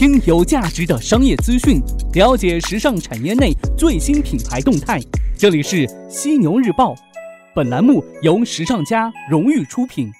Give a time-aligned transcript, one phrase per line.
[0.00, 1.78] 听有价值的商业资讯，
[2.14, 4.98] 了解时尚产业内最新品牌动态。
[5.36, 6.94] 这里是犀牛日报，
[7.54, 10.10] 本栏目由时尚家荣誉出品。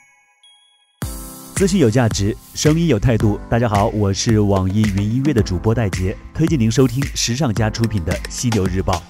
[1.54, 3.40] 资讯有价值，声音有态度。
[3.48, 9.02] 大家好，我是网易云音乐的主播戴杰，推荐您收听时尚家出品的犀牛日报。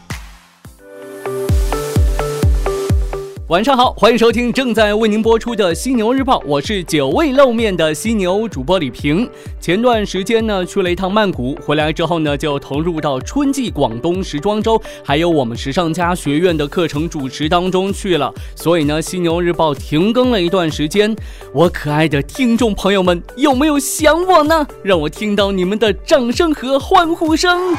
[3.51, 9.29] 晚上好，欢迎收听正在为您播出的犀牛日报，我是久未露面的犀牛主播李平。
[9.59, 21.13] 前段时间呢去了一趟曼谷，回来之后呢就投入到春季广东时装周，还有我们时尚家学院的课程主持当中去了，所以呢犀牛日报停更了一段时间。
[21.53, 24.65] 我可爱的听众朋友们有没有想我呢？
[24.85, 27.75] 让我听到你们的掌声和欢呼声。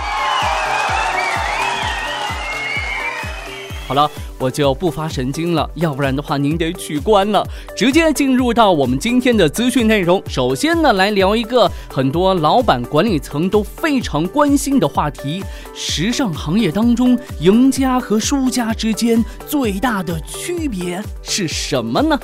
[3.92, 4.10] 好了。
[4.40, 7.46] 我就不发神经了，要不然的话您得取关了。
[7.76, 10.24] 直接进入到我们今天的资讯内容。
[10.28, 15.44] 首先呢，来聊一个很多老板管理层都非常关心的话题：
[15.76, 22.18] 时尚行业当中，赢家和输家之间最大的区别是什么呢？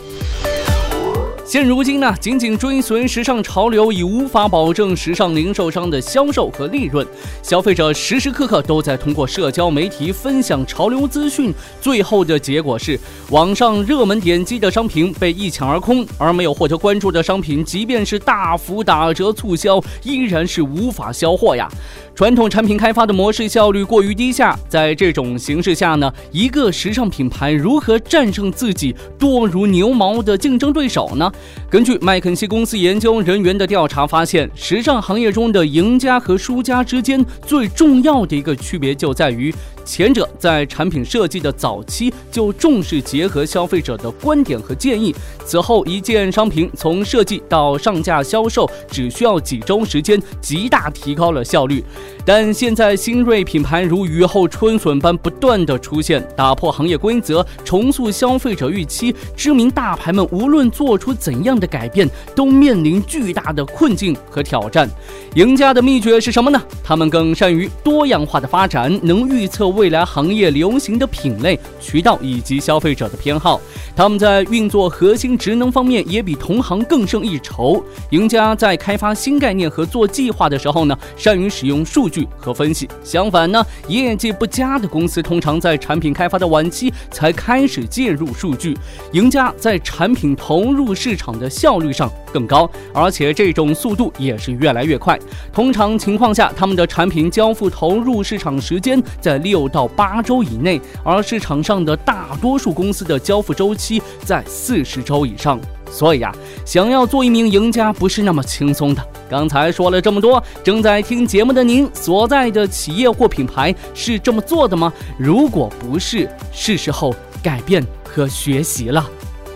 [1.47, 7.07] 现如今呢，仅仅追随时尚潮流已无法保证时尚零售商的销售和利润。
[7.41, 21.69] 消费者时时刻刻都在通过社交媒体分享潮流资讯，最后的结果是，网上热门点击的商品被一抢而空，而没有获得关注的商品，即便是大幅打折促销，依然是无法销货呀。
[22.13, 31.31] 传统产品开发的模式效率过于低下，在这种形势下呢，一个时尚品牌如何战胜自己多如牛毛的竞争对手呢？
[31.69, 39.53] 根据麦肯锡公司研究人员的调查发现，时尚行业中的赢家和输家之间最重要的一个区别就在于。
[39.87, 51.81] 前者在产品设计的早期就重视结合消费者的观点和建议，此后一件商品从设计到上架销售只需要几周时间，极大提高了效率。
[52.25, 59.15] 但现在新锐品牌如雨后春笋般不断的出现，打破行业规则，重塑消费者预期。
[59.37, 64.89] 知名大牌们无论做出怎样的改变，都面临巨大的困境和挑战。
[65.35, 66.61] 赢家的秘诀是什么呢？
[66.83, 69.76] 他们更善于多样化的发展，能预测。
[69.77, 73.61] 未来行业流行的品类、渠道以及消费者的偏好，
[73.95, 77.81] 他们在运作核心职能方面也比同行更胜一筹。
[78.09, 82.89] 赢家在开发新概念和做计划的时候呢，善于使用数据和分析。
[83.03, 88.75] 相反呢，业绩不佳的公司通常在产品开发的晚期才开始介入数据。
[89.11, 95.19] 赢家在产品投入市场的效率上更高，而且这种速度也是越来越快。
[95.53, 99.66] 通常情况下，他们的产品交付投入市场时间在六。
[99.67, 105.59] 到八周以内，而市场上的大多数公司的交付周期在四十周以上。
[105.89, 106.35] 所以啊，
[106.65, 109.01] 想要做一名赢家不是那么轻松的。
[109.29, 114.91] 刚才说了这么多，正在听节目的您所在的企业或品牌是这么做的吗？
[115.17, 119.09] 如果不是，是时候改变和学习了。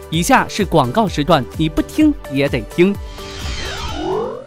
[0.09, 2.95] 以下是广告时段，你不听也得听。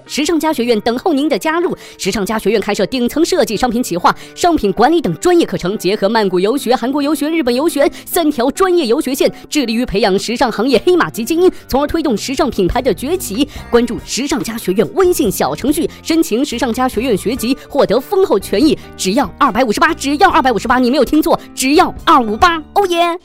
[0.06, 1.76] 时尚家学院等候您的加入。
[1.98, 13.48] 时尚家学院开设顶层设计、商品企划、商品管理等专业课程，结合曼谷游学、韩国游学、日本游学三条专业游学线，致力于培养时尚行业黑马级精英，从而推动时尚品牌的崛起。
[13.70, 23.18] 关注时尚家学院微信小程序，申请时尚家学院学籍，获得丰厚权益，只要二百五十八，只要二百五十八，你没有听错，只要二五八，哦耶！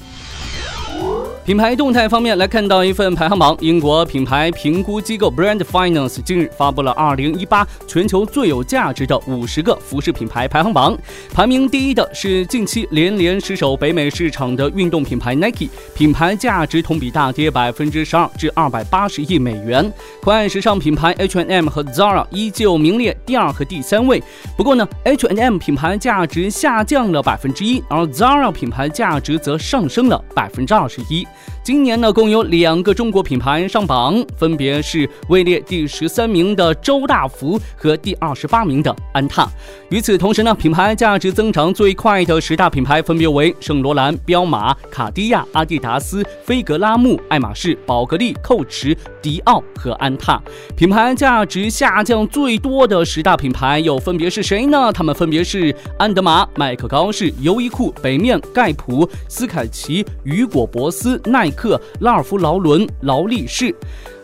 [1.46, 10.96] 品牌动态方面来看到一份排行榜，英国品牌评估机构 Brand Finance 近日发布了2018全球最有价值的五十个服饰品牌排行榜，
[11.34, 19.92] 排名第一的是近期连连失守北美市场的运动品牌 Nike，品牌价值同比大跌百分之十二至二百八十亿美元。
[20.22, 24.22] 快时尚品牌 H&M 和 Zara 依旧名列第二和第三位，
[24.56, 31.28] 不过呢，H&M 品牌价值下降了百分之一，而 Zara 品牌价值则上升了百分之二十一。
[31.64, 39.48] 今年呢，共有两个中国品牌上榜，分别是位列第十三名的周大福和第二十八名的安踏。
[39.90, 50.42] 与此同时呢，品牌价值增长最快的十大品牌分别为圣罗兰、彪马、卡地亚、阿迪达斯、菲格拉木、爱马仕、宝格丽、蔻驰、迪奥和安踏。
[50.76, 54.92] 品牌价值下降最多的十大品牌又分别是谁呢？
[54.92, 61.48] 他们分别是安德玛、麦克高士、优衣库、北面、盖普、斯凯奇、雨果博斯、耐。
[61.60, 63.76] 克、拉尔夫劳伦、劳力士，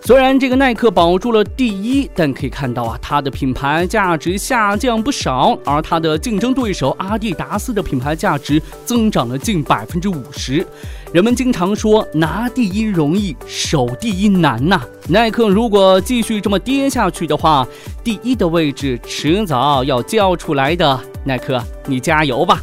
[0.02, 10.66] 虽然这个耐克保住了第一，但可以看到啊，它的品牌价值下降不少，而它的竞争对手阿迪达斯的品牌价值增长了近百分之五十。
[11.12, 14.82] 人们经常说拿第一容易，守第一难呐。
[15.10, 17.68] 耐克如果继续这么跌下去的话，
[18.02, 20.98] 第一的位置迟早要交出来的。
[21.26, 22.62] 耐克，你加油吧！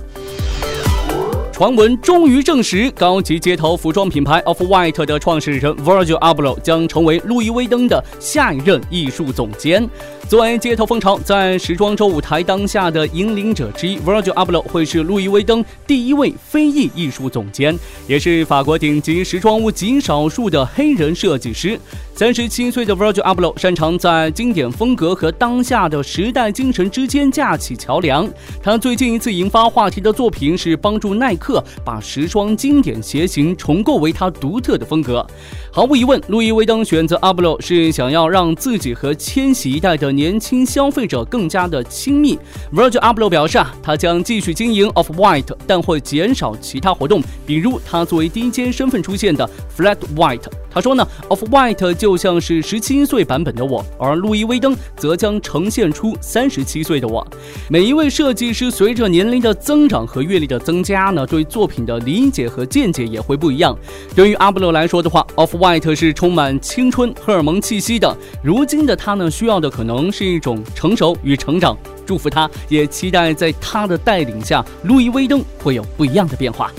[1.63, 9.89] 传闻终于证实，高级街头服装品牌 Off White 的创始人 Virgil Abloh 将成为路易威登的下一任艺术总监。
[10.29, 17.79] 作为街头风潮在时装周舞台当下的引领者之一，Virgil Abloh 会是路易威登第一位非裔艺术总监，
[18.09, 21.79] 也是法国顶级时装屋极少数的黑人设计师。
[22.15, 28.29] 三十七岁的 Virgil Abloh 擅长在经典风格和当下的时代精神之间架起桥梁。
[28.61, 31.52] 他最近一次引发话题的作品是帮助耐克
[31.85, 35.27] 把十双经典鞋型重构为他独特的风格。
[35.73, 42.39] 毫无疑问，路易威登选择阿波罗是想要让自己和千禧一代的年轻消费者更加的亲密。
[42.73, 50.62] Virgil Abloh 表示啊，他将继续经营 Off White，但会减少其他活动，比如他作为第一间身份出现的 Flat White。
[50.75, 57.27] 他说呢，Of White 就像是十七岁版本的我，而路易威登则将呈现出三十七岁的我。
[57.69, 63.77] 每一位设计师随着年龄的增长和阅历的增加呢，对作品的理解和见解也会不一样。
[64.15, 68.17] 对于阿布勒来说的话，Of White 是充满青春荷尔蒙气息的。
[68.43, 71.77] 如今的他呢，需要的可能是一种成熟与成长。
[72.05, 76.71] 祝福他，也期待在他的带领下，路易威登会有不一样的变化。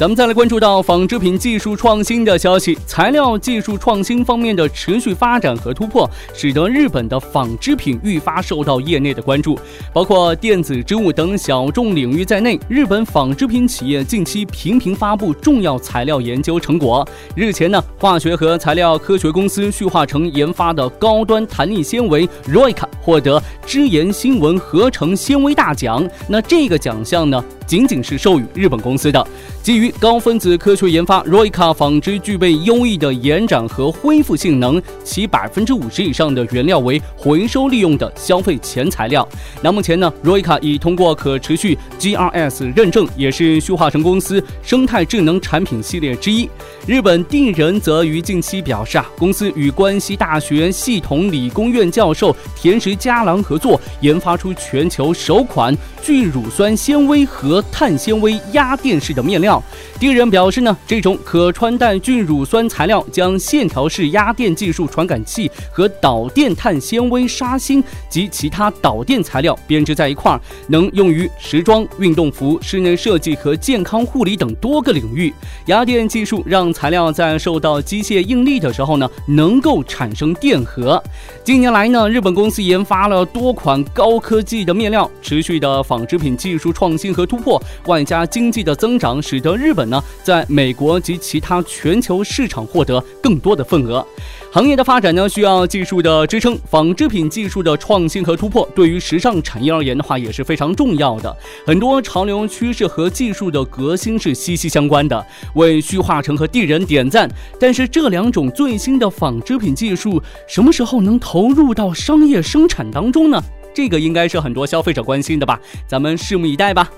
[0.00, 9.58] 咱们再来关注到纺织品技术创新的消息，材料技术创新方面的持续发展和突破，使得日本的纺织品愈发受到业内的关注。
[9.92, 17.06] 包括电子织物等小众领域在内，日本纺织品企业近期频频发布重要材料研究成果。
[17.34, 26.08] 日前呢，化学和材料科学公司旭化成研发的高端弹力纤维 ROICA 获得织研新闻合成纤维大奖。
[26.26, 27.44] 那这个奖项呢？
[27.70, 29.24] 仅仅是授予日本公司的，
[29.62, 39.26] 基于高分子科学研发，ROICA 纺织具备优异的延展和恢复性能，其百分之五十以上的原料为回收利用的消费前材料。
[39.62, 46.50] 那目前呢，ROICA 已通过可持续 GRS 认证，也是旭化成公司生态智能产品系列之一。
[46.88, 59.62] 日本地人则于近期表示啊，公司与关西大学系统理工院教授田石佳郎合作，研发出全球首款聚乳酸纤维和碳纤维压电式的面料，
[59.98, 75.32] 第人表示呢，这种可穿戴聚乳酸材料将线条式压电技术传感器和导电碳纤维纱芯及其他导电材料编织在一块儿，能用于时装、运动服、室内设计和健康护理等多个领域。
[75.66, 81.02] 压电技术让材料在受到机械应力的时候呢，能够产生电荷。
[81.42, 87.49] 近年来呢，日本公司研发了多款高科技的面料，持续的纺织品技术创新和突破。
[87.86, 94.04] 外加经济的增长，使得日本呢在美国及其他全球市场获得更多的份额。
[94.52, 101.34] 行业的发展呢需要技术的支撑，纺织品技术的创新和突破，对于时尚产业而言的话也是非常重要的。
[101.64, 105.24] 很多潮流趋势和技术的革新是息息相关的，
[105.54, 107.30] 为虚化成和地人点赞。
[107.60, 113.40] 但是这两种最新的纺织品技术什么时候能投入到商业生产当中呢？
[113.72, 116.90] 这个应该是很多消费者关心的吧，咱们拭目以待吧。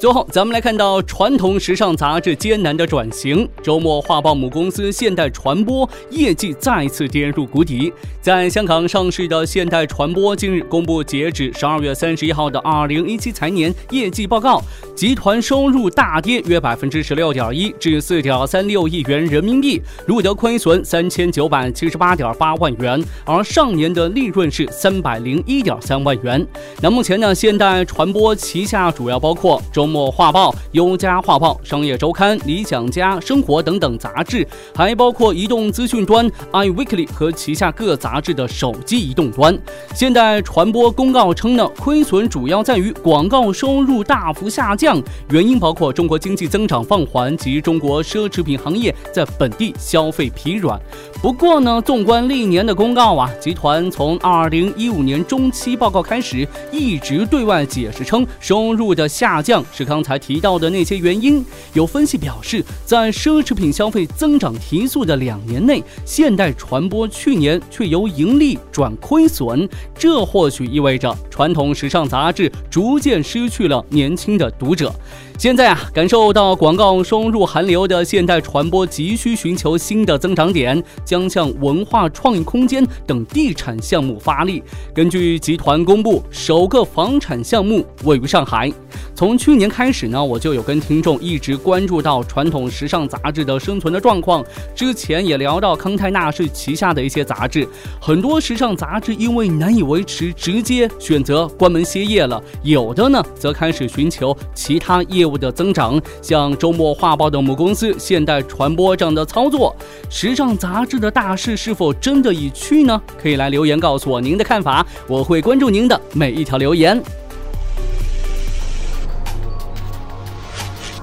[0.00, 3.46] 最后，咱们来看到传统时尚杂志艰难的转型。
[3.62, 7.92] 周末，画报母公司现代传播业绩再次跌入谷底。
[8.22, 14.62] 在香港上市的现代传播近日公布截止十二月三十一号的二零一七财年业绩报告，
[15.00, 26.46] 集团收入大跌约百分之十六点一，至四点三六亿元人民币，录得亏损三千九百七十八点八万元，而上年的利润是三百零一点三万元。
[26.82, 29.86] 那目前呢，现代传播旗下主要包括周。
[29.86, 39.58] 末画报、优家画报、商业周刊、理想家、生活等等杂志，还包括移动资讯端 iWeekly 和旗下各杂志的手机移动端。
[39.94, 44.89] 现代传播公告称呢，亏损主要在于广告收入大幅下降，
[45.30, 50.80] 原因包括中国经济增长放缓及中国奢侈品行业在本地消费疲软。
[51.20, 59.62] 不过呢，纵观历年的公告啊，集团从二零一五年中期报告开始，一直对外解释称收入的下降。
[59.72, 61.44] 是刚才提到的那些原因。
[61.74, 74.79] 有分析表示，在奢侈品消费增长提速的两年内，现代传播去年却由盈利转亏损，这或许意味着传统时尚杂志逐渐失去了年轻的读者。
[74.80, 74.94] 者。
[75.40, 84.62] 现在啊，感受到广告收入寒流的现代传播急需寻求新的增长点，将向文化创意空间等地产项目发力。
[84.94, 88.70] 根据集团公布，首个房产项目位于上海。
[89.14, 94.44] 从去年开始呢，我就有跟听众一直关注到传统时尚杂志的生存的状况。
[94.74, 97.66] 之前也聊到康泰纳仕旗下的一些杂志，
[97.98, 102.42] 很多时尚杂志因为难以维持，直接选择关门歇业了。
[102.62, 105.29] 有的呢，则开始寻求其他业务。
[105.36, 109.74] 的增长，像周末画报的母公司现代传播这样的操作，
[110.08, 113.00] 时尚杂志的大势是否真的已去呢？
[113.20, 117.00] 可以来留言告诉我您的看法，我会关注您的每一条留言。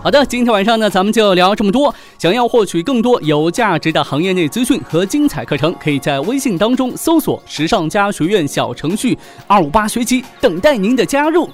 [0.03, 1.93] 好的，今天晚上呢，咱们就聊这么多。
[2.17, 11.49] 想要获取更多有价值的行业内资讯和精彩课程，可以在微信当中搜索“时尚家学院”小程序，二五八学习等待您的加入。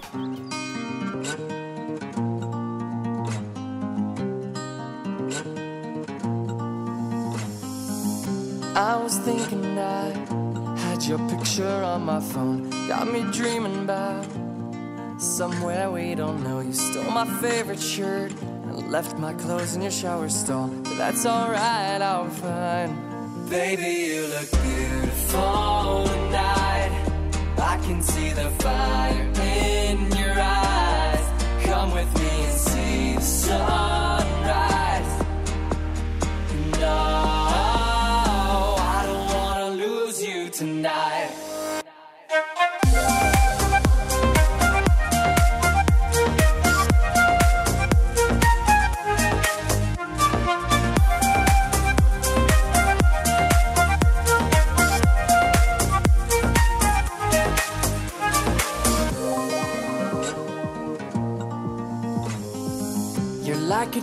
[8.75, 10.10] I was thinking I
[10.80, 12.72] had your picture on my phone.
[12.88, 14.25] Got me dreaming about
[15.20, 16.60] somewhere we don't know.
[16.60, 20.70] You stole my favorite shirt and left my clothes in your shower stall.
[20.70, 23.48] But that's alright, I'm fine.
[23.48, 26.92] Baby, you look beautiful tonight.
[27.60, 29.03] I can see the fire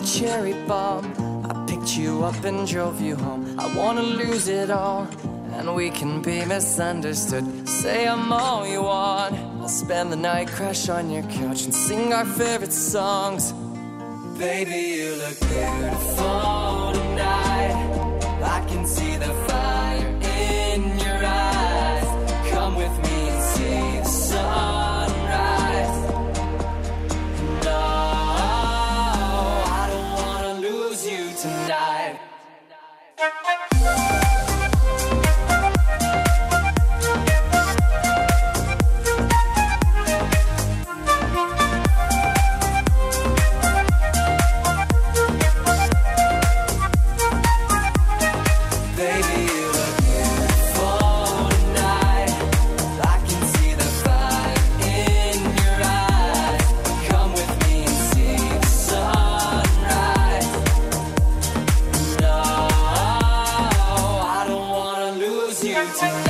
[0.04, 1.06] cherry bomb.
[1.50, 3.58] I picked you up and drove you home.
[3.58, 5.08] I wanna lose it all
[5.52, 7.68] and we can be misunderstood.
[7.68, 9.34] Say I'm all you want.
[9.60, 13.52] I'll spend the night, crash on your couch, and sing our favorite songs.
[14.38, 16.79] Baby, you look beautiful
[65.92, 66.29] to